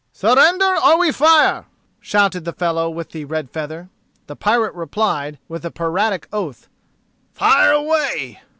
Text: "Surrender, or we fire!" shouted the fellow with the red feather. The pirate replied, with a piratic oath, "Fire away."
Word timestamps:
"Surrender, 0.13 0.75
or 0.83 0.97
we 0.97 1.11
fire!" 1.11 1.65
shouted 1.99 2.43
the 2.43 2.53
fellow 2.53 2.89
with 2.89 3.11
the 3.11 3.23
red 3.23 3.51
feather. 3.51 3.89
The 4.25 4.35
pirate 4.35 4.73
replied, 4.73 5.37
with 5.47 5.63
a 5.63 5.69
piratic 5.69 6.27
oath, 6.33 6.67
"Fire 7.35 7.71
away." 7.73 8.41